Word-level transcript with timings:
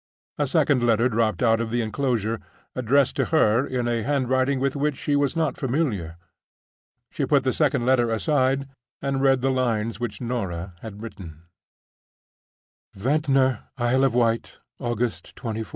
A 0.39 0.47
second 0.47 0.81
letter 0.81 1.07
dropped 1.09 1.43
out 1.43 1.61
of 1.61 1.69
the 1.69 1.83
inclosure, 1.83 2.41
addressed 2.75 3.15
to 3.17 3.25
her 3.25 3.67
in 3.67 3.87
a 3.87 4.01
handwriting 4.01 4.59
with 4.59 4.75
which 4.75 4.97
she 4.97 5.15
was 5.15 5.35
not 5.35 5.57
familiar. 5.57 6.17
She 7.11 7.23
put 7.27 7.43
the 7.43 7.53
second 7.53 7.85
letter 7.85 8.09
aside 8.09 8.67
and 8.99 9.21
read 9.21 9.41
the 9.41 9.51
lines 9.51 9.99
which 9.99 10.19
Norah 10.19 10.73
had 10.81 11.03
written: 11.03 11.43
"Ventnor, 12.95 13.65
Isle 13.77 14.03
of 14.03 14.15
Wight, 14.15 14.57
August 14.79 15.35
24th. 15.35 15.67